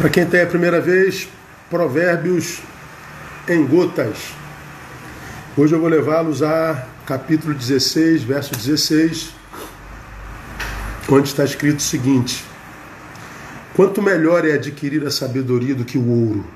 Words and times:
Para 0.00 0.08
quem 0.08 0.24
tem 0.24 0.40
a 0.40 0.46
primeira 0.46 0.80
vez, 0.80 1.28
Provérbios 1.68 2.62
em 3.46 3.66
gotas. 3.66 4.32
Hoje 5.54 5.74
eu 5.74 5.78
vou 5.78 5.90
levá-los 5.90 6.42
a 6.42 6.88
capítulo 7.04 7.52
16, 7.52 8.22
verso 8.22 8.54
16, 8.54 9.34
onde 11.06 11.28
está 11.28 11.44
escrito 11.44 11.80
o 11.80 11.82
seguinte: 11.82 12.42
Quanto 13.76 14.00
melhor 14.00 14.48
é 14.48 14.54
adquirir 14.54 15.06
a 15.06 15.10
sabedoria 15.10 15.74
do 15.74 15.84
que 15.84 15.98
o 15.98 16.08
ouro, 16.08 16.46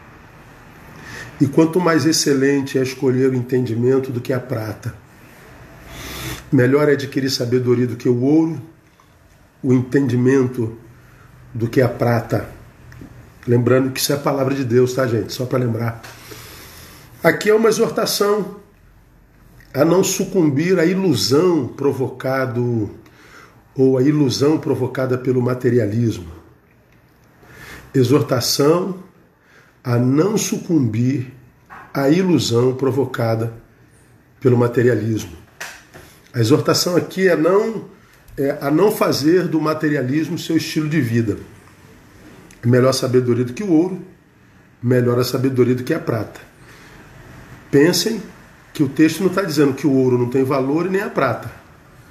e 1.39 1.47
quanto 1.47 1.79
mais 1.79 2.07
excelente 2.07 2.79
é 2.79 2.83
escolher 2.83 3.29
o 3.29 3.35
entendimento 3.35 4.11
do 4.11 4.23
que 4.23 4.33
a 4.33 4.41
prata. 4.41 4.95
Melhor 6.51 6.89
é 6.89 6.93
adquirir 6.93 7.29
sabedoria 7.29 7.87
do 7.87 7.97
que 7.97 8.09
o 8.09 8.23
ouro, 8.23 8.59
o 9.63 9.71
entendimento 9.71 10.79
do 11.53 11.69
que 11.69 11.83
a 11.83 11.89
prata. 11.91 12.64
Lembrando 13.47 13.91
que 13.93 14.01
isso 14.01 14.13
é 14.13 14.17
a 14.17 14.19
palavra 14.19 14.55
de 14.55 14.65
Deus, 14.65 14.95
tá, 14.95 15.07
gente? 15.07 15.33
Só 15.33 15.45
para 15.45 15.59
lembrar. 15.59 16.03
Aqui 17.23 17.51
é 17.51 17.55
uma 17.55 17.69
exortação 17.69 18.57
a 19.73 19.85
não 19.85 20.05
sucumbir 20.05 20.79
à 20.79 20.87
ilusão 20.87 21.67
provocado 21.67 22.91
ou 23.75 23.99
à 23.99 24.03
ilusão 24.03 24.59
provocada 24.59 25.19
pelo 25.19 25.43
materialismo. 25.43 26.33
Exortação 27.95 29.03
a 29.83 29.99
não 29.99 30.39
sucumbir 30.39 31.33
à 31.93 32.09
ilusão 32.09 32.75
provocada 32.75 33.53
pelo 34.41 34.57
materialismo. 34.57 35.37
A 36.33 36.41
exortação 36.41 36.97
aqui 36.97 37.29
é 37.29 37.37
não 37.37 37.85
é, 38.37 38.59
a 38.61 38.71
não 38.71 38.91
fazer 38.91 39.47
do 39.49 39.61
materialismo 39.61 40.39
seu 40.39 40.57
estilo 40.57 40.89
de 40.89 41.01
vida. 41.01 41.37
Melhor 42.65 42.93
sabedoria 42.93 43.45
do 43.45 43.53
que 43.53 43.63
o 43.63 43.71
ouro, 43.71 44.01
melhor 44.83 45.19
a 45.19 45.25
sabedoria 45.25 45.75
do 45.75 45.85
que 45.85 45.95
a 45.95 45.99
prata. 45.99 46.41
Pensem 47.71 48.23
que 48.73 48.83
o 48.83 48.89
texto 48.89 49.21
não 49.21 49.29
está 49.29 49.43
dizendo 49.43 49.75
que 49.75 49.87
o 49.87 49.93
ouro 49.93 50.19
não 50.19 50.29
tem 50.29 50.43
valor 50.45 50.87
e 50.87 50.91
nem 50.91 51.01
a 51.01 51.11
prata. 51.11 51.51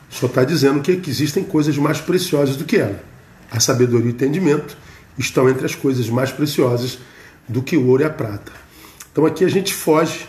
Só 0.10 0.28
está 0.28 0.44
dizendo 0.44 0.82
que, 0.82 0.98
que 0.98 1.10
existem 1.10 1.44
coisas 1.44 1.78
mais 1.78 2.00
preciosas 2.00 2.56
do 2.56 2.66
que 2.66 2.78
ela. 2.78 3.00
A 3.52 3.60
sabedoria 3.60 4.08
e 4.08 4.10
o 4.10 4.14
entendimento 4.14 4.78
estão 5.18 5.50
entre 5.50 5.66
as 5.66 5.76
coisas 5.76 6.10
mais 6.10 6.32
preciosas 6.32 7.00
do 7.48 7.62
que 7.62 7.76
o 7.76 7.88
ouro 7.88 8.04
e 8.04 8.06
a 8.06 8.10
prata. 8.10 8.52
Então 9.12 9.26
aqui 9.26 9.44
a 9.44 9.50
gente 9.50 9.74
foge 9.74 10.28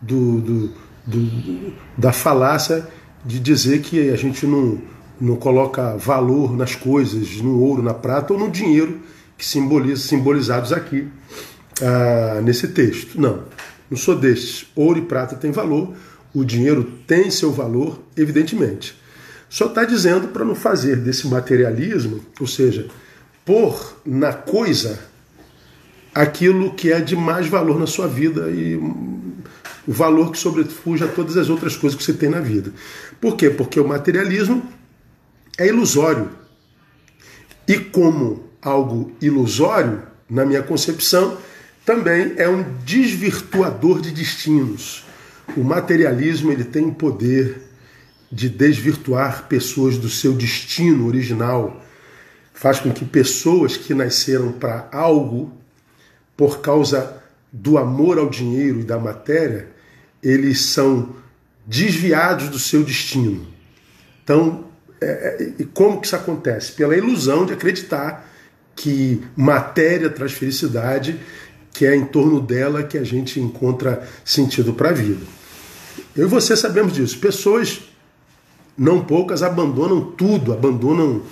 do, 0.00 0.40
do, 0.40 0.72
do, 1.06 1.72
da 1.96 2.12
falácia 2.12 2.86
de 3.24 3.38
dizer 3.38 3.80
que 3.80 4.10
a 4.10 4.16
gente 4.16 4.46
não, 4.46 4.78
não 5.20 5.36
coloca 5.36 5.96
valor 5.96 6.56
nas 6.56 6.74
coisas, 6.74 7.40
no 7.40 7.60
ouro, 7.60 7.82
na 7.82 7.94
prata 7.94 8.32
ou 8.32 8.38
no 8.38 8.50
dinheiro 8.50 9.00
que 9.40 9.46
simboliza, 9.46 10.02
simbolizados 10.02 10.70
aqui 10.70 11.08
ah, 11.80 12.42
nesse 12.44 12.68
texto. 12.68 13.18
Não, 13.18 13.44
não 13.90 13.96
sou 13.96 14.14
destes. 14.14 14.66
Ouro 14.76 14.98
e 14.98 15.02
prata 15.02 15.34
têm 15.34 15.50
valor, 15.50 15.94
o 16.34 16.44
dinheiro 16.44 16.84
tem 17.06 17.30
seu 17.30 17.50
valor, 17.50 18.02
evidentemente. 18.14 19.00
Só 19.48 19.64
está 19.64 19.86
dizendo 19.86 20.28
para 20.28 20.44
não 20.44 20.54
fazer 20.54 20.96
desse 20.96 21.26
materialismo, 21.26 22.20
ou 22.38 22.46
seja, 22.46 22.88
pôr 23.42 23.96
na 24.04 24.34
coisa 24.34 25.00
aquilo 26.14 26.74
que 26.74 26.92
é 26.92 27.00
de 27.00 27.16
mais 27.16 27.46
valor 27.46 27.78
na 27.78 27.86
sua 27.86 28.06
vida 28.06 28.50
e 28.50 28.76
o 28.76 29.92
valor 29.92 30.32
que 30.32 30.38
sobrepuja 30.38 31.08
todas 31.08 31.38
as 31.38 31.48
outras 31.48 31.78
coisas 31.78 31.96
que 31.96 32.04
você 32.04 32.12
tem 32.12 32.28
na 32.28 32.40
vida. 32.40 32.74
Por 33.18 33.36
quê? 33.36 33.48
Porque 33.48 33.80
o 33.80 33.88
materialismo 33.88 34.62
é 35.56 35.66
ilusório. 35.66 36.28
E 37.66 37.78
como 37.78 38.49
algo 38.62 39.12
ilusório, 39.20 40.02
na 40.28 40.44
minha 40.44 40.62
concepção, 40.62 41.38
também 41.84 42.34
é 42.36 42.48
um 42.48 42.62
desvirtuador 42.84 44.00
de 44.00 44.10
destinos. 44.10 45.04
O 45.56 45.64
materialismo 45.64 46.52
ele 46.52 46.64
tem 46.64 46.86
o 46.86 46.94
poder 46.94 47.62
de 48.30 48.48
desvirtuar 48.48 49.48
pessoas 49.48 49.98
do 49.98 50.08
seu 50.08 50.32
destino 50.32 51.06
original. 51.06 51.82
Faz 52.54 52.78
com 52.78 52.92
que 52.92 53.04
pessoas 53.04 53.76
que 53.76 53.92
nasceram 53.94 54.52
para 54.52 54.88
algo, 54.92 55.52
por 56.36 56.60
causa 56.60 57.20
do 57.52 57.76
amor 57.76 58.18
ao 58.18 58.30
dinheiro 58.30 58.80
e 58.80 58.84
da 58.84 58.98
matéria, 58.98 59.68
eles 60.22 60.60
são 60.60 61.16
desviados 61.66 62.48
do 62.48 62.58
seu 62.58 62.84
destino. 62.84 63.46
Então, 64.22 64.64
é, 65.00 65.54
é, 65.58 65.64
como 65.74 66.00
que 66.00 66.06
isso 66.06 66.16
acontece? 66.16 66.72
Pela 66.72 66.96
ilusão 66.96 67.46
de 67.46 67.52
acreditar 67.52 68.29
que 68.80 69.22
matéria 69.36 70.08
traz 70.08 70.32
felicidade, 70.32 71.20
que 71.70 71.84
é 71.84 71.94
em 71.94 72.06
torno 72.06 72.40
dela 72.40 72.82
que 72.82 72.96
a 72.96 73.04
gente 73.04 73.38
encontra 73.38 74.08
sentido 74.24 74.72
para 74.72 74.88
a 74.88 74.92
vida. 74.92 75.20
Eu 76.16 76.26
e 76.26 76.30
você 76.30 76.56
sabemos 76.56 76.94
disso. 76.94 77.18
Pessoas, 77.18 77.82
não 78.78 79.04
poucas, 79.04 79.42
abandonam 79.42 80.00
tudo, 80.12 80.50
abandonam 80.50 81.22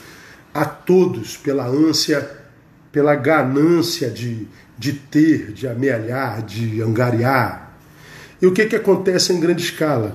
a 0.53 0.67
todos 0.67 1.39
pela 1.39 1.67
ânsia, 1.67 2.31
pela 2.93 3.15
ganância 3.15 4.11
de, 4.11 4.47
de 4.77 4.93
ter, 4.93 5.53
de 5.53 5.67
amealhar, 5.67 6.43
de 6.43 6.83
angariar. 6.83 7.79
E 8.43 8.47
o 8.47 8.53
que, 8.53 8.67
que 8.67 8.77
acontece 8.77 9.33
em 9.33 9.41
grande 9.41 9.63
escala? 9.63 10.15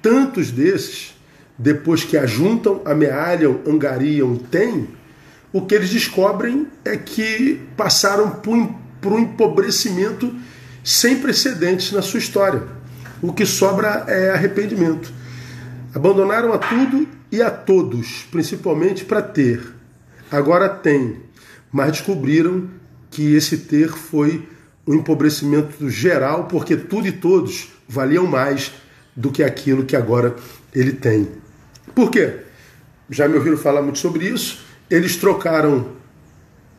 Tantos 0.00 0.50
desses 0.50 1.14
depois 1.58 2.02
que 2.02 2.16
ajuntam, 2.16 2.80
amealham, 2.86 3.60
angariam 3.66 4.34
e 4.34 4.38
têm, 4.38 4.88
o 5.52 5.64
que 5.64 5.74
eles 5.74 5.90
descobrem 5.90 6.66
é 6.84 6.96
que 6.96 7.60
passaram 7.76 8.30
por 8.30 9.12
um 9.12 9.18
empobrecimento 9.18 10.34
sem 10.84 11.16
precedentes 11.20 11.92
na 11.92 12.02
sua 12.02 12.18
história. 12.18 12.62
O 13.22 13.32
que 13.32 13.46
sobra 13.46 14.04
é 14.06 14.30
arrependimento. 14.30 15.12
Abandonaram 15.94 16.52
a 16.52 16.58
tudo 16.58 17.08
e 17.32 17.40
a 17.40 17.50
todos, 17.50 18.26
principalmente 18.30 19.04
para 19.04 19.22
ter. 19.22 19.60
Agora 20.30 20.68
têm, 20.68 21.22
mas 21.72 21.92
descobriram 21.92 22.68
que 23.10 23.34
esse 23.34 23.58
ter 23.58 23.88
foi 23.88 24.46
um 24.86 24.94
empobrecimento 24.94 25.88
geral, 25.88 26.44
porque 26.44 26.76
tudo 26.76 27.08
e 27.08 27.12
todos 27.12 27.68
valiam 27.88 28.26
mais 28.26 28.72
do 29.16 29.32
que 29.32 29.42
aquilo 29.42 29.84
que 29.84 29.96
agora 29.96 30.36
ele 30.74 30.92
tem. 30.92 31.28
Por 31.94 32.10
quê? 32.10 32.40
Já 33.08 33.26
me 33.26 33.36
ouviram 33.36 33.56
falar 33.56 33.80
muito 33.80 33.98
sobre 33.98 34.26
isso. 34.28 34.65
Eles 34.90 35.16
trocaram 35.16 35.92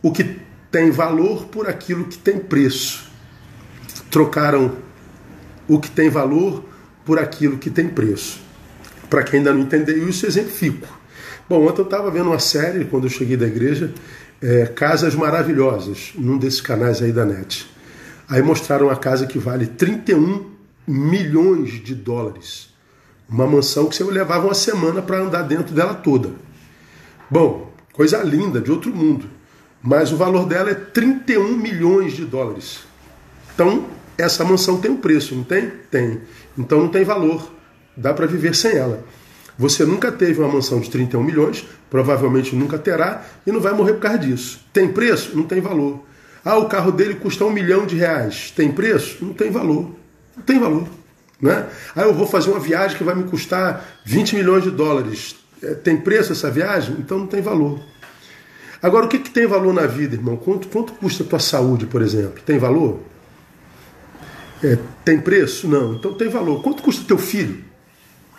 o 0.02 0.12
que 0.12 0.40
tem 0.72 0.92
valor 0.92 1.46
por 1.46 1.68
aquilo 1.68 2.06
que 2.06 2.18
tem 2.18 2.40
preço. 2.40 3.10
Trocaram 4.10 4.78
o 5.68 5.80
que 5.80 5.90
tem 5.90 6.10
valor 6.10 6.64
por 7.06 7.20
aquilo 7.20 7.58
que 7.58 7.70
tem 7.70 7.90
preço. 7.90 8.40
Para 9.10 9.24
quem 9.24 9.40
ainda 9.40 9.54
não 9.54 9.62
entendeu 9.62 10.08
isso, 10.08 10.26
exemplifico. 10.26 10.88
Bom, 11.50 11.66
ontem 11.66 11.82
eu 11.82 11.86
estava 11.86 12.12
vendo 12.12 12.30
uma 12.30 12.40
série, 12.40 12.86
quando 12.86 13.06
eu 13.06 13.10
cheguei 13.10 13.38
da 13.38 13.48
igreja, 13.48 13.94
é, 14.42 14.66
Casas 14.66 15.16
Maravilhosas, 15.16 16.12
num 16.16 16.38
desses 16.38 16.62
canais 16.62 17.02
aí 17.02 17.12
da 17.12 17.26
net. 17.26 17.70
Aí 18.30 18.42
mostraram 18.42 18.90
a 18.90 18.96
casa 18.96 19.26
que 19.26 19.40
vale 19.40 19.66
31 19.66 20.46
milhões 20.86 21.82
de 21.84 21.96
dólares. 21.96 22.70
Uma 23.30 23.48
mansão 23.48 23.88
que 23.88 23.96
você 23.96 24.04
levava 24.04 24.46
uma 24.46 24.54
semana 24.54 25.02
para 25.02 25.20
andar 25.20 25.44
dentro 25.44 25.74
dela 25.74 25.94
toda. 25.94 26.32
Bom, 27.30 27.67
coisa 27.98 28.20
linda, 28.20 28.62
de 28.62 28.72
outro 28.72 28.96
mundo. 28.96 29.26
Mas 29.82 30.12
o 30.12 30.18
valor 30.18 30.46
dela 30.46 30.70
é 30.70 30.76
31 30.76 31.58
milhões 31.58 32.14
de 32.14 32.26
dólares. 32.26 32.82
Então, 33.56 33.88
essa 34.16 34.46
mansão 34.46 34.80
tem 34.80 34.92
um 34.92 34.98
preço, 34.98 35.34
não 35.34 35.44
tem? 35.44 35.72
Tem. 35.90 36.22
Então 36.56 36.80
não 36.80 36.90
tem 36.90 37.04
valor. 37.04 37.52
Dá 37.96 38.14
para 38.14 38.28
viver 38.28 38.56
sem 38.56 38.78
ela. 38.78 39.04
Você 39.58 39.84
nunca 39.84 40.12
teve 40.12 40.40
uma 40.40 40.48
mansão 40.48 40.80
de 40.80 40.92
31 40.92 41.24
milhões, 41.24 41.66
provavelmente 41.90 42.56
nunca 42.56 42.78
terá, 42.78 43.26
e 43.46 43.52
não 43.52 43.60
vai 43.60 43.74
morrer 43.74 43.94
por 43.94 44.02
causa 44.02 44.20
disso. 44.20 44.64
Tem 44.72 44.88
preço? 44.88 45.36
Não 45.36 45.44
tem 45.44 45.60
valor. 45.60 46.04
Ah, 46.46 46.58
o 46.58 46.68
carro 46.68 46.92
dele 46.92 47.16
custa 47.16 47.46
um 47.46 47.50
milhão 47.50 47.88
de 47.88 47.96
reais. 47.96 48.52
Tem 48.56 48.72
preço? 48.72 49.26
Não 49.26 49.34
tem 49.34 49.50
valor. 49.50 49.96
Não 50.36 50.44
tem 50.44 50.60
valor. 50.60 50.88
Né? 51.42 51.66
Ah, 51.96 52.04
eu 52.04 52.14
vou 52.14 52.28
fazer 52.28 52.52
uma 52.52 52.60
viagem 52.60 52.96
que 52.96 53.04
vai 53.04 53.16
me 53.16 53.24
custar 53.24 53.84
20 54.06 54.36
milhões 54.36 54.64
de 54.64 54.70
dólares. 54.70 55.36
É, 55.62 55.74
tem 55.74 55.98
preço 55.98 56.32
essa 56.32 56.50
viagem? 56.50 56.96
Então 57.00 57.20
não 57.20 57.28
tem 57.28 57.42
valor. 57.42 57.80
Agora, 58.82 59.06
o 59.06 59.10
que, 59.10 59.20
que 59.20 59.30
tem 59.30 59.48
valor 59.48 59.74
na 59.74 59.88
vida, 59.88 60.16
irmão? 60.16 60.38
Quanto, 60.38 60.68
quanto 60.68 60.94
custa 60.94 61.24
a 61.24 61.26
tua 61.26 61.40
saúde, 61.40 61.86
por 61.88 62.02
exemplo? 62.02 62.42
Tem 62.46 62.60
valor? 62.60 63.00
É, 64.64 64.78
tem 65.04 65.20
preço? 65.20 65.68
Não. 65.68 65.96
Então 65.96 66.14
tem 66.14 66.30
valor. 66.30 66.62
Quanto 66.62 66.84
custa 66.84 67.04
teu 67.08 67.18
filho? 67.18 67.64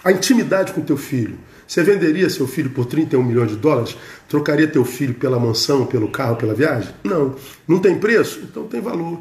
A 0.04 0.12
intimidade 0.12 0.72
com 0.72 0.80
teu 0.80 0.96
filho. 0.96 1.38
Você 1.66 1.82
venderia 1.82 2.30
seu 2.30 2.46
filho 2.46 2.70
por 2.70 2.86
31 2.86 3.22
milhões 3.22 3.50
de 3.50 3.56
dólares? 3.56 3.96
Trocaria 4.28 4.66
teu 4.66 4.84
filho 4.84 5.14
pela 5.14 5.38
mansão, 5.38 5.84
pelo 5.86 6.08
carro, 6.08 6.36
pela 6.36 6.54
viagem? 6.54 6.94
Não. 7.02 7.34
Não 7.66 7.80
tem 7.80 7.98
preço? 7.98 8.40
Então 8.44 8.64
tem 8.64 8.80
valor. 8.80 9.20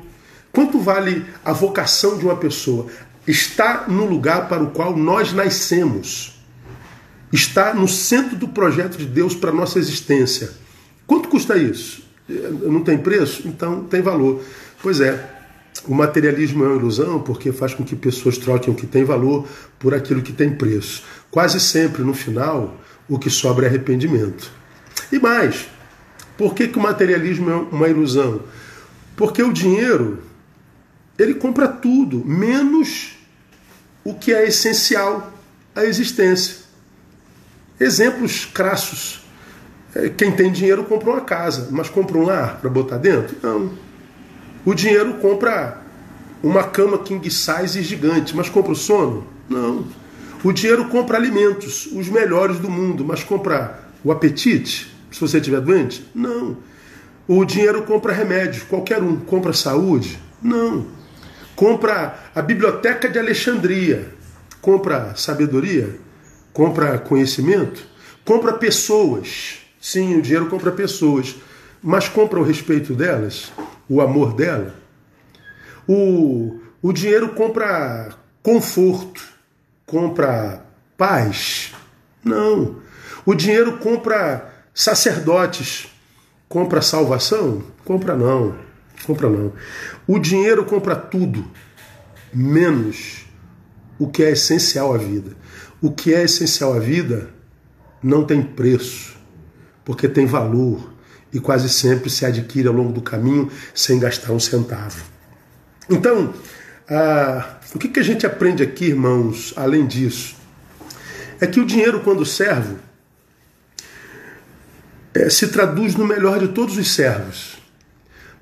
Quanto 0.52 0.80
vale 0.80 1.26
a 1.44 1.52
vocação 1.52 2.18
de 2.18 2.26
uma 2.26 2.36
pessoa? 2.36 2.88
está 3.28 3.86
no 3.88 4.06
lugar 4.06 4.48
para 4.48 4.64
o 4.64 4.72
qual 4.72 4.96
nós 4.96 5.34
nascemos. 5.34 6.37
Está 7.32 7.74
no 7.74 7.88
centro 7.88 8.36
do 8.36 8.48
projeto 8.48 8.98
de 8.98 9.06
Deus 9.06 9.36
para 9.36 9.50
a 9.50 9.54
nossa 9.54 9.80
existência. 9.80 10.52
Quanto 11.06 11.30
custa 11.30 11.58
isso? 11.58 12.08
não 12.30 12.84
tem 12.84 12.98
preço? 12.98 13.48
Então 13.48 13.84
tem 13.86 14.02
valor. 14.02 14.42
Pois 14.82 15.00
é, 15.00 15.38
o 15.88 15.94
materialismo 15.94 16.64
é 16.64 16.68
uma 16.68 16.78
ilusão 16.78 17.20
porque 17.20 17.52
faz 17.52 17.74
com 17.74 17.84
que 17.84 17.96
pessoas 17.96 18.38
troquem 18.38 18.74
o 18.74 18.76
que 18.76 18.86
tem 18.86 19.04
valor 19.04 19.48
por 19.80 19.94
aquilo 19.94 20.22
que 20.22 20.34
tem 20.34 20.54
preço. 20.54 21.04
Quase 21.32 21.60
sempre, 21.60 22.04
no 22.04 22.14
final, 22.14 22.80
o 23.08 23.18
que 23.18 23.30
sobra 23.30 23.66
é 23.66 23.70
arrependimento. 23.70 24.52
E 25.12 25.20
mais, 25.20 25.68
por 26.38 26.54
que, 26.54 26.68
que 26.68 26.78
o 26.78 26.82
materialismo 26.82 27.50
é 27.50 27.56
uma 27.56 27.88
ilusão? 27.88 28.42
Porque 29.16 29.42
o 29.42 29.54
dinheiro, 29.54 30.20
ele 31.18 31.34
compra 31.34 31.68
tudo, 31.68 32.24
menos 32.26 33.18
o 34.04 34.14
que 34.14 34.34
é 34.34 34.48
essencial 34.48 35.34
à 35.76 35.86
existência. 35.86 36.67
Exemplos 37.80 38.46
crassos. 38.46 39.22
É, 39.96 40.10
quem 40.10 40.32
tem 40.32 40.52
dinheiro 40.52 40.84
compra 40.84 41.12
uma 41.12 41.22
casa, 41.22 41.70
mas 41.72 41.90
compra 41.90 42.18
um 42.18 42.24
lar 42.24 42.60
para 42.60 42.70
botar 42.70 42.98
dentro? 42.98 43.36
Não. 43.42 43.72
O 44.66 44.74
dinheiro 44.74 45.14
compra 45.16 45.82
uma 46.44 46.64
cama 46.64 46.98
king 47.00 47.30
size 47.30 47.82
gigante, 47.82 48.36
mas 48.36 48.50
compra 48.50 48.72
o 48.72 48.76
sono? 48.76 49.26
Não. 49.50 49.86
O 50.44 50.52
dinheiro 50.52 50.86
compra 50.86 51.18
alimentos, 51.18 51.88
os 51.88 52.10
melhores 52.10 52.60
do 52.60 52.70
mundo, 52.70 53.04
mas 53.06 53.24
compra 53.24 53.80
o 54.04 54.12
apetite? 54.12 54.94
Se 55.12 55.20
você 55.20 55.38
estiver 55.38 55.62
doente? 55.62 56.06
Não. 56.14 56.58
O 57.28 57.44
dinheiro 57.44 57.84
compra 57.84 58.14
remédios, 58.14 58.64
qualquer 58.64 59.02
um. 59.02 59.18
Compra 59.18 59.54
saúde? 59.54 60.20
Não. 60.42 60.86
Compra 61.56 62.20
a 62.36 62.42
biblioteca 62.42 63.10
de 63.10 63.18
Alexandria. 63.18 64.10
Compra 64.62 65.14
sabedoria? 65.16 66.00
Compra 66.58 66.98
conhecimento? 66.98 67.86
Compra 68.26 68.52
pessoas. 68.52 69.60
Sim, 69.80 70.18
o 70.18 70.24
dinheiro 70.24 70.48
compra 70.48 70.72
pessoas. 70.72 71.36
Mas 71.84 72.10
compra 72.10 72.40
o 72.40 72.44
respeito 72.44 72.96
delas? 72.96 73.52
O 73.88 74.02
amor 74.02 74.34
dela? 74.34 74.74
O, 75.88 76.60
o 76.82 76.92
dinheiro 76.92 77.30
compra 77.36 78.10
conforto, 78.42 79.22
compra 79.86 80.66
paz? 80.98 81.76
Não. 82.24 82.78
O 83.24 83.36
dinheiro 83.36 83.78
compra 83.78 84.52
sacerdotes, 84.74 85.88
compra 86.50 86.82
salvação? 86.82 87.62
Compra 87.86 88.16
não. 88.16 88.56
Compra 89.06 89.30
não. 89.30 89.54
O 90.08 90.18
dinheiro 90.18 90.66
compra 90.66 90.96
tudo, 90.96 91.46
menos 92.34 93.27
o 94.00 94.08
que 94.08 94.24
é 94.24 94.32
essencial 94.32 94.94
à 94.94 94.98
vida. 94.98 95.36
O 95.82 95.92
que 95.92 96.14
é 96.14 96.24
essencial 96.24 96.74
à 96.74 96.80
vida 96.80 97.30
não 98.02 98.24
tem 98.24 98.42
preço, 98.42 99.18
porque 99.84 100.08
tem 100.08 100.26
valor 100.26 100.94
e 101.34 101.40
quase 101.40 101.70
sempre 101.70 102.10
se 102.10 102.26
adquire 102.26 102.68
ao 102.68 102.74
longo 102.74 102.92
do 102.92 103.02
caminho 103.02 103.50
sem 103.74 104.00
gastar 104.00 104.32
um 104.32 104.40
centavo. 104.40 105.04
Então, 105.90 106.34
ah, 106.90 107.58
o 107.76 107.80
que, 107.80 107.90
que 107.90 108.00
a 108.00 108.04
gente 108.04 108.26
aprende 108.26 108.64
aqui, 108.64 108.86
irmãos, 108.86 109.54
além 109.56 109.86
disso? 109.86 110.36
É 111.40 111.46
que 111.46 111.60
o 111.60 111.66
dinheiro, 111.66 112.00
quando 112.02 112.26
servo, 112.26 112.78
é, 115.14 115.30
se 115.30 115.48
traduz 115.48 115.96
no 115.96 116.06
melhor 116.06 116.40
de 116.40 116.50
todos 116.50 116.78
os 116.78 116.94
servos. 116.94 117.58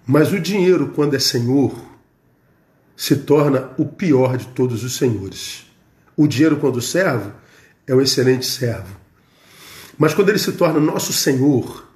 Mas 0.05 0.31
o 0.31 0.39
dinheiro, 0.39 0.91
quando 0.95 1.15
é 1.15 1.19
senhor, 1.19 1.73
se 3.05 3.17
torna 3.17 3.69
o 3.77 3.85
pior 3.85 4.35
de 4.35 4.47
todos 4.47 4.83
os 4.83 4.97
senhores. 4.97 5.63
O 6.17 6.25
dinheiro, 6.25 6.57
quando 6.57 6.81
servo, 6.81 7.31
é 7.85 7.93
um 7.93 8.01
excelente 8.01 8.47
servo. 8.47 8.97
Mas 9.95 10.15
quando 10.15 10.29
ele 10.29 10.39
se 10.39 10.53
torna 10.53 10.79
nosso 10.79 11.13
senhor, 11.13 11.87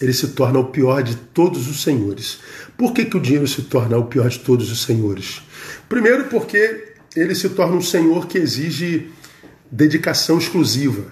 ele 0.00 0.12
se 0.12 0.28
torna 0.28 0.60
o 0.60 0.66
pior 0.66 1.02
de 1.02 1.16
todos 1.16 1.68
os 1.68 1.82
senhores. 1.82 2.38
Por 2.78 2.92
que, 2.92 3.04
que 3.04 3.16
o 3.16 3.20
dinheiro 3.20 3.48
se 3.48 3.62
torna 3.62 3.98
o 3.98 4.04
pior 4.04 4.28
de 4.28 4.38
todos 4.38 4.70
os 4.70 4.84
senhores? 4.84 5.42
Primeiro, 5.88 6.26
porque 6.26 6.94
ele 7.16 7.34
se 7.34 7.48
torna 7.48 7.74
um 7.74 7.82
senhor 7.82 8.28
que 8.28 8.38
exige 8.38 9.10
dedicação 9.68 10.38
exclusiva. 10.38 11.02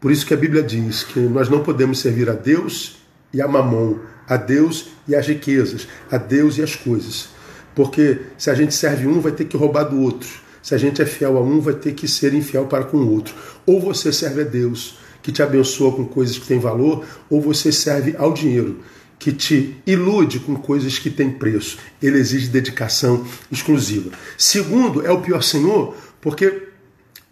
Por 0.00 0.12
isso 0.12 0.24
que 0.24 0.32
a 0.32 0.36
Bíblia 0.36 0.62
diz 0.62 1.02
que 1.02 1.18
nós 1.18 1.48
não 1.48 1.64
podemos 1.64 1.98
servir 1.98 2.30
a 2.30 2.34
Deus 2.34 2.98
e 3.34 3.42
a 3.42 3.48
mamon, 3.48 3.98
a 4.28 4.36
Deus 4.36 4.90
e 5.08 5.16
as 5.16 5.26
riquezas, 5.26 5.88
a 6.08 6.18
Deus 6.18 6.56
e 6.56 6.62
as 6.62 6.76
coisas. 6.76 7.39
Porque 7.74 8.20
se 8.36 8.50
a 8.50 8.54
gente 8.54 8.74
serve 8.74 9.06
um, 9.06 9.20
vai 9.20 9.32
ter 9.32 9.44
que 9.44 9.56
roubar 9.56 9.84
do 9.84 10.00
outro. 10.00 10.28
Se 10.62 10.74
a 10.74 10.78
gente 10.78 11.00
é 11.00 11.06
fiel 11.06 11.36
a 11.38 11.40
um, 11.40 11.60
vai 11.60 11.74
ter 11.74 11.94
que 11.94 12.06
ser 12.06 12.34
infiel 12.34 12.66
para 12.66 12.84
com 12.84 12.98
o 12.98 13.10
outro. 13.10 13.34
Ou 13.64 13.80
você 13.80 14.12
serve 14.12 14.42
a 14.42 14.44
Deus, 14.44 14.98
que 15.22 15.32
te 15.32 15.42
abençoa 15.42 15.92
com 15.92 16.04
coisas 16.04 16.38
que 16.38 16.46
têm 16.46 16.58
valor, 16.58 17.04
ou 17.28 17.40
você 17.40 17.72
serve 17.72 18.14
ao 18.18 18.32
dinheiro, 18.32 18.80
que 19.18 19.32
te 19.32 19.76
ilude 19.86 20.40
com 20.40 20.54
coisas 20.56 20.98
que 20.98 21.10
têm 21.10 21.30
preço. 21.30 21.78
Ele 22.02 22.18
exige 22.18 22.48
dedicação 22.48 23.26
exclusiva. 23.50 24.10
Segundo, 24.36 25.04
é 25.06 25.10
o 25.10 25.20
pior 25.20 25.42
senhor, 25.42 25.94
porque 26.20 26.68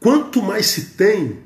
quanto 0.00 0.42
mais 0.42 0.66
se 0.66 0.82
tem, 0.96 1.38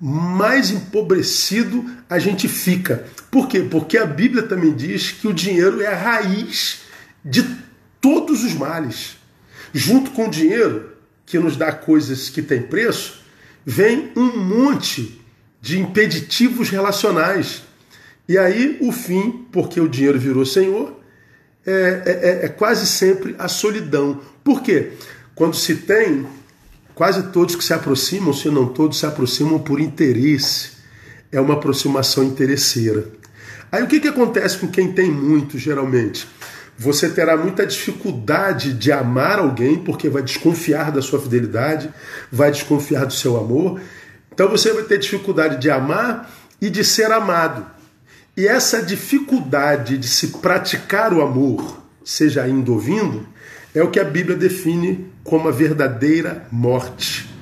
mais 0.00 0.70
empobrecido 0.70 1.84
a 2.10 2.18
gente 2.18 2.46
fica. 2.48 3.06
Por 3.30 3.48
quê? 3.48 3.60
Porque 3.68 3.96
a 3.96 4.06
Bíblia 4.06 4.42
também 4.42 4.74
diz 4.74 5.12
que 5.12 5.26
o 5.26 5.32
dinheiro 5.32 5.80
é 5.80 5.86
a 5.86 5.96
raiz 5.96 6.80
de 7.24 7.42
todos 8.04 8.44
os 8.44 8.52
males. 8.52 9.16
Junto 9.72 10.10
com 10.10 10.26
o 10.26 10.30
dinheiro, 10.30 10.90
que 11.24 11.38
nos 11.38 11.56
dá 11.56 11.72
coisas 11.72 12.28
que 12.28 12.42
têm 12.42 12.60
preço, 12.60 13.22
vem 13.64 14.12
um 14.14 14.36
monte 14.36 15.22
de 15.58 15.80
impeditivos 15.80 16.68
relacionais. 16.68 17.62
E 18.28 18.36
aí 18.36 18.76
o 18.82 18.92
fim, 18.92 19.46
porque 19.50 19.80
o 19.80 19.88
dinheiro 19.88 20.18
virou 20.18 20.44
senhor, 20.44 21.00
é, 21.64 21.72
é, 21.72 22.10
é, 22.10 22.44
é 22.44 22.48
quase 22.50 22.86
sempre 22.86 23.34
a 23.38 23.48
solidão. 23.48 24.20
Por 24.44 24.60
quê? 24.60 24.92
Quando 25.34 25.56
se 25.56 25.74
tem, 25.74 26.26
quase 26.94 27.28
todos 27.28 27.56
que 27.56 27.64
se 27.64 27.72
aproximam, 27.72 28.34
se 28.34 28.50
não 28.50 28.68
todos, 28.68 28.98
se 28.98 29.06
aproximam 29.06 29.58
por 29.58 29.80
interesse. 29.80 30.72
É 31.32 31.40
uma 31.40 31.54
aproximação 31.54 32.22
interesseira. 32.22 33.08
Aí 33.72 33.82
o 33.82 33.86
que, 33.86 33.98
que 33.98 34.08
acontece 34.08 34.58
com 34.58 34.68
quem 34.68 34.92
tem 34.92 35.10
muito, 35.10 35.58
geralmente? 35.58 36.28
Você 36.76 37.08
terá 37.08 37.36
muita 37.36 37.66
dificuldade 37.66 38.72
de 38.72 38.90
amar 38.90 39.38
alguém 39.38 39.78
porque 39.78 40.08
vai 40.08 40.22
desconfiar 40.22 40.90
da 40.90 41.00
sua 41.00 41.20
fidelidade, 41.20 41.88
vai 42.32 42.50
desconfiar 42.50 43.04
do 43.04 43.12
seu 43.12 43.36
amor 43.36 43.80
então 44.34 44.48
você 44.48 44.72
vai 44.72 44.82
ter 44.82 44.98
dificuldade 44.98 45.60
de 45.60 45.70
amar 45.70 46.28
e 46.60 46.68
de 46.68 46.82
ser 46.82 47.10
amado. 47.12 47.64
E 48.36 48.48
essa 48.48 48.82
dificuldade 48.82 49.96
de 49.96 50.08
se 50.08 50.28
praticar 50.38 51.14
o 51.14 51.22
amor, 51.22 51.80
seja 52.04 52.46
indo 52.48 52.72
ou 52.72 52.80
vindo, 52.80 53.28
é 53.72 53.80
o 53.80 53.92
que 53.92 54.00
a 54.00 54.04
Bíblia 54.04 54.36
define 54.36 55.06
como 55.22 55.48
a 55.48 55.52
verdadeira 55.52 56.48
morte. 56.50 57.32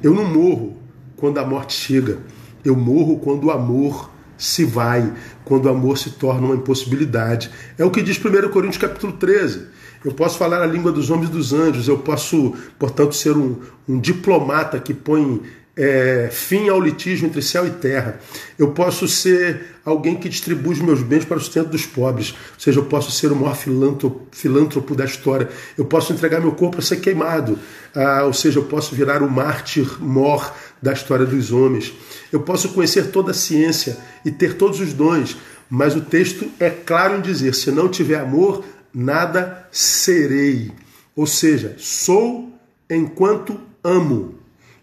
Eu 0.00 0.14
não 0.14 0.24
morro 0.24 0.78
quando 1.16 1.38
a 1.38 1.44
morte 1.44 1.72
chega, 1.72 2.18
eu 2.64 2.76
morro 2.76 3.18
quando 3.18 3.46
o 3.46 3.50
amor 3.50 4.08
se 4.40 4.64
vai, 4.64 5.12
quando 5.44 5.66
o 5.66 5.68
amor 5.68 5.98
se 5.98 6.10
torna 6.10 6.46
uma 6.46 6.56
impossibilidade. 6.56 7.50
É 7.78 7.84
o 7.84 7.90
que 7.90 8.02
diz 8.02 8.18
1 8.18 8.48
Coríntios 8.48 8.78
capítulo 8.78 9.12
13. 9.12 9.66
Eu 10.02 10.12
posso 10.12 10.38
falar 10.38 10.62
a 10.62 10.66
língua 10.66 10.90
dos 10.90 11.10
homens 11.10 11.28
e 11.28 11.32
dos 11.32 11.52
anjos, 11.52 11.86
eu 11.86 11.98
posso, 11.98 12.54
portanto, 12.78 13.14
ser 13.14 13.36
um, 13.36 13.56
um 13.86 14.00
diplomata 14.00 14.80
que 14.80 14.94
põe 14.94 15.42
é, 15.76 16.28
fim 16.30 16.68
ao 16.68 16.80
litígio 16.80 17.26
entre 17.26 17.40
céu 17.40 17.66
e 17.66 17.70
terra. 17.70 18.18
Eu 18.58 18.72
posso 18.72 19.06
ser 19.08 19.78
alguém 19.84 20.16
que 20.16 20.28
distribui 20.28 20.74
os 20.74 20.80
meus 20.80 21.02
bens 21.02 21.24
para 21.24 21.38
o 21.38 21.40
sustento 21.40 21.68
dos 21.68 21.86
pobres. 21.86 22.32
Ou 22.32 22.60
seja, 22.60 22.80
eu 22.80 22.84
posso 22.84 23.10
ser 23.10 23.32
o 23.32 23.36
maior 23.36 23.56
filântropo, 23.56 24.94
da 24.94 25.04
história. 25.04 25.48
Eu 25.78 25.84
posso 25.84 26.12
entregar 26.12 26.40
meu 26.40 26.52
corpo 26.52 26.76
para 26.76 26.84
ser 26.84 26.96
queimado. 26.96 27.58
Ah, 27.94 28.24
ou 28.24 28.32
seja, 28.32 28.58
eu 28.58 28.64
posso 28.64 28.94
virar 28.94 29.22
o 29.22 29.30
mártir 29.30 30.02
mor 30.02 30.52
da 30.82 30.92
história 30.92 31.26
dos 31.26 31.52
homens. 31.52 31.92
Eu 32.32 32.40
posso 32.40 32.70
conhecer 32.70 33.10
toda 33.10 33.32
a 33.32 33.34
ciência 33.34 33.98
e 34.24 34.30
ter 34.30 34.56
todos 34.56 34.80
os 34.80 34.92
dons. 34.92 35.36
Mas 35.68 35.94
o 35.94 36.00
texto 36.00 36.50
é 36.58 36.70
claro 36.70 37.18
em 37.18 37.20
dizer: 37.20 37.54
se 37.54 37.70
não 37.70 37.88
tiver 37.88 38.18
amor, 38.18 38.64
nada 38.92 39.68
serei. 39.70 40.72
Ou 41.14 41.26
seja, 41.26 41.76
sou 41.78 42.52
enquanto 42.88 43.60
amo. 43.84 44.34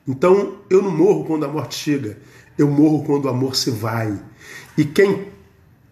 Então 0.08 0.60
eu 0.70 0.82
não 0.82 0.92
morro 0.92 1.26
quando 1.26 1.46
a 1.46 1.50
morte 1.50 1.76
chega, 1.76 2.18
eu 2.58 2.68
morro 2.68 3.04
quando 3.04 3.26
o 3.26 3.30
amor 3.30 3.56
se 3.56 3.70
vai. 3.70 4.18
E 4.78 4.86
quem 4.86 5.28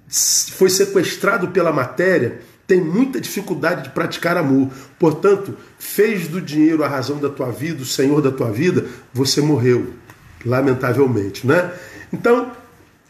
foi 0.07 0.69
sequestrado 0.69 1.49
pela 1.49 1.73
matéria 1.73 2.39
tem 2.67 2.81
muita 2.81 3.21
dificuldade 3.21 3.83
de 3.83 3.89
praticar 3.89 4.37
amor. 4.37 4.69
Portanto, 4.97 5.55
fez 5.77 6.27
do 6.27 6.41
dinheiro 6.41 6.83
a 6.83 6.87
razão 6.87 7.17
da 7.17 7.29
tua 7.29 7.51
vida, 7.51 7.83
o 7.83 7.85
senhor 7.85 8.21
da 8.21 8.31
tua 8.31 8.51
vida, 8.51 8.85
você 9.13 9.41
morreu, 9.41 9.93
lamentavelmente, 10.43 11.45
né? 11.45 11.71
Então, 12.11 12.51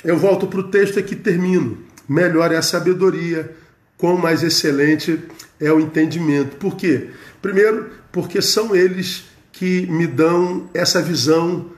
eu 0.04 0.18
volto 0.18 0.48
para 0.48 0.60
o 0.60 0.70
texto 0.70 1.00
aqui 1.00 1.16
termino. 1.16 1.78
Melhor 2.08 2.52
é 2.52 2.58
a 2.58 2.62
sabedoria, 2.62 3.56
quão 3.98 4.18
mais 4.18 4.44
excelente 4.44 5.20
é 5.60 5.72
o 5.72 5.80
entendimento. 5.80 6.58
Por 6.58 6.76
quê? 6.76 7.10
Primeiro, 7.42 7.90
porque 8.12 8.42
são 8.42 8.76
eles 8.76 9.26
que 9.52 9.88
me 9.88 10.06
dão 10.06 10.70
essa 10.74 11.02
visão 11.02 11.72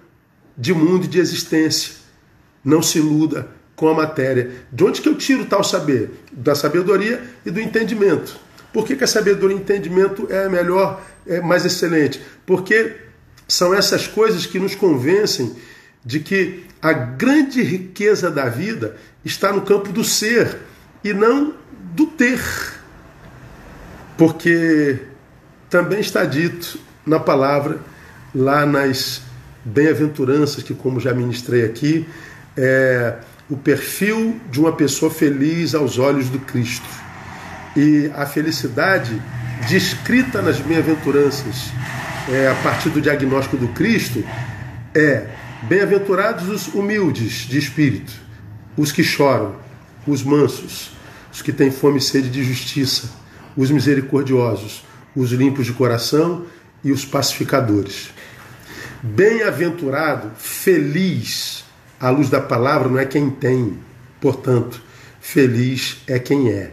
de 0.58 0.74
mundo 0.74 1.06
e 1.06 1.08
de 1.08 1.20
existência. 1.20 1.94
Não 2.64 2.82
se 2.82 2.98
iluda, 2.98 3.48
com 3.78 3.88
a 3.88 3.94
matéria. 3.94 4.52
De 4.72 4.84
onde 4.84 5.00
que 5.00 5.08
eu 5.08 5.16
tiro 5.16 5.46
tal 5.46 5.64
saber? 5.64 6.10
Da 6.32 6.56
sabedoria 6.56 7.22
e 7.46 7.52
do 7.52 7.62
entendimento. 7.62 8.38
Por 8.74 8.86
que, 8.86 8.96
que 8.96 9.04
a 9.04 9.08
sabedoria 9.08 9.56
e 9.56 9.60
entendimento 9.60 10.28
é 10.30 10.50
melhor, 10.50 11.02
é 11.26 11.40
mais 11.40 11.64
excelente? 11.64 12.20
Porque 12.46 12.96
são 13.48 13.74
essas 13.74 14.08
coisas 14.08 14.46
que 14.46 14.60
nos 14.60 14.76
convencem 14.76 15.56
de 16.04 16.20
que 16.20 16.66
a 16.82 16.92
grande 16.92 17.62
riqueza 17.62 18.32
da 18.32 18.50
vida 18.50 18.98
está 19.24 19.54
no 19.54 19.62
campo 19.62 19.92
do 19.94 20.04
ser 20.04 20.58
e 21.04 21.14
não 21.14 21.54
do 21.94 22.08
ter. 22.08 22.42
Porque 24.18 24.98
também 25.70 26.00
está 26.00 26.26
dito 26.26 26.80
na 27.06 27.20
palavra, 27.20 27.78
lá 28.34 28.66
nas 28.66 29.22
bem-aventuranças, 29.64 30.64
que, 30.64 30.74
como 30.74 31.00
já 31.00 31.14
ministrei 31.14 31.64
aqui, 31.64 32.08
é 32.56 33.18
o 33.50 33.56
perfil 33.56 34.40
de 34.52 34.60
uma 34.60 34.74
pessoa 34.74 35.12
feliz 35.12 35.74
aos 35.74 35.98
olhos 35.98 36.30
do 36.30 36.40
Cristo. 36.40 36.88
E 37.76 38.12
a 38.16 38.26
felicidade 38.26 39.22
descrita 39.70 40.42
nas 40.42 40.60
bem-aventuranças, 40.60 41.72
é, 42.30 42.48
a 42.48 42.56
partir 42.56 42.90
do 42.90 43.02
diagnóstico 43.02 43.58
do 43.58 43.70
Cristo, 43.70 44.24
é 44.94 45.28
bem-aventurados 45.64 46.50
os 46.50 46.74
humildes 46.74 47.48
de 47.48 47.58
espírito, 47.58 48.14
os 48.76 48.92
que 48.92 49.04
choram, 49.04 49.56
os 50.06 50.24
mansos, 50.24 50.92
os 51.32 51.42
que 51.42 51.54
têm 51.54 51.72
fome 51.72 52.00
e 52.00 52.02
sede 52.02 52.30
de 52.30 52.44
justiça, 52.44 53.10
os 53.56 53.72
misericordiosos, 53.72 54.84
os 55.16 55.32
limpos 55.32 55.66
de 55.66 55.74
coração 55.74 56.46
e 56.84 56.92
os 56.92 57.06
pacificadores. 57.06 58.10
Bem-aventurado, 59.02 60.32
feliz, 60.38 61.64
à 62.00 62.10
luz 62.10 62.30
da 62.30 62.42
palavra, 62.42 62.88
não 62.88 63.00
é 63.00 63.06
quem 63.06 63.30
tem, 63.30 63.78
portanto, 64.22 64.82
feliz 65.20 66.02
é 66.08 66.20
quem 66.20 66.50
é. 66.50 66.72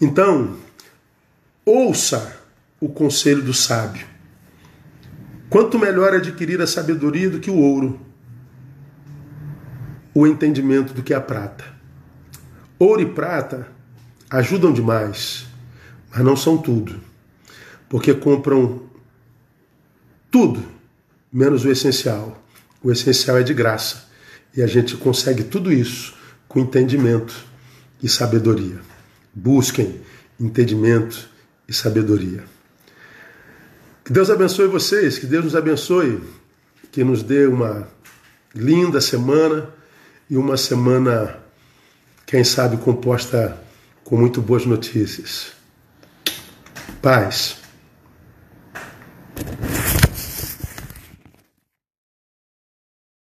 Então, 0.00 0.56
ouça 1.64 2.38
o 2.80 2.88
conselho 2.88 3.42
do 3.42 3.54
sábio. 3.54 4.06
Quanto 5.48 5.78
melhor 5.78 6.14
adquirir 6.14 6.60
a 6.60 6.66
sabedoria 6.66 7.30
do 7.30 7.40
que 7.40 7.50
o 7.50 7.56
ouro, 7.56 8.00
o 10.12 10.26
entendimento 10.26 10.92
do 10.92 11.02
que 11.02 11.14
a 11.14 11.20
prata. 11.20 11.64
Ouro 12.78 13.00
e 13.00 13.06
prata 13.06 13.68
ajudam 14.28 14.72
demais, 14.72 15.46
mas 16.10 16.24
não 16.24 16.36
são 16.36 16.58
tudo, 16.58 17.00
porque 17.88 18.12
compram 18.12 18.82
tudo 20.30 20.62
menos 21.32 21.64
o 21.64 21.70
essencial. 21.70 22.42
O 22.82 22.90
essencial 22.90 23.38
é 23.38 23.42
de 23.42 23.54
graça 23.54 24.05
e 24.56 24.62
a 24.62 24.66
gente 24.66 24.96
consegue 24.96 25.44
tudo 25.44 25.72
isso 25.72 26.14
com 26.48 26.58
entendimento 26.58 27.34
e 28.02 28.08
sabedoria. 28.08 28.80
Busquem 29.34 30.00
entendimento 30.40 31.28
e 31.68 31.72
sabedoria. 31.72 32.44
Que 34.04 34.12
Deus 34.12 34.30
abençoe 34.30 34.68
vocês, 34.68 35.18
que 35.18 35.26
Deus 35.26 35.44
nos 35.44 35.56
abençoe, 35.56 36.20
que 36.92 37.02
nos 37.04 37.22
dê 37.22 37.46
uma 37.46 37.88
linda 38.54 39.00
semana 39.00 39.68
e 40.30 40.36
uma 40.36 40.56
semana, 40.56 41.36
quem 42.24 42.44
sabe, 42.44 42.76
composta 42.78 43.60
com 44.04 44.16
muito 44.16 44.40
boas 44.40 44.64
notícias. 44.64 45.52
Paz. 47.02 47.56